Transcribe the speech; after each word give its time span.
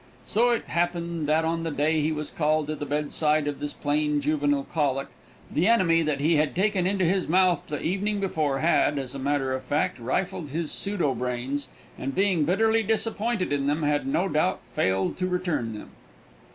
So 0.25 0.49
it 0.49 0.63
happened 0.65 1.27
that 1.29 1.45
on 1.45 1.61
the 1.61 1.69
day 1.69 2.01
he 2.01 2.11
was 2.11 2.31
called 2.31 2.65
to 2.65 2.75
the 2.75 2.87
bedside 2.87 3.47
of 3.47 3.59
this 3.59 3.73
plain, 3.73 4.19
juvenile 4.19 4.63
colic, 4.63 5.09
the 5.51 5.67
enemy 5.67 6.03
he 6.15 6.37
had 6.37 6.55
taken 6.55 6.87
into 6.87 7.05
his 7.05 7.27
mouth 7.27 7.67
the 7.67 7.79
evening 7.83 8.19
before 8.19 8.57
had, 8.57 8.97
as 8.97 9.13
a 9.13 9.19
matter 9.19 9.53
of 9.53 9.63
fact, 9.63 9.99
rifled 9.99 10.49
his 10.49 10.71
pseudo 10.71 11.13
brains, 11.13 11.67
and 11.99 12.15
being 12.15 12.45
bitterly 12.45 12.81
disappointed 12.81 13.53
in 13.53 13.67
them, 13.67 13.83
had 13.83 14.07
no 14.07 14.27
doubt 14.27 14.61
failed 14.65 15.17
to 15.17 15.27
return 15.27 15.77
them. 15.77 15.91